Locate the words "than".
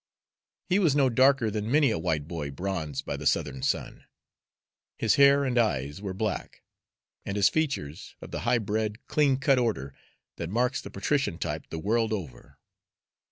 1.51-1.69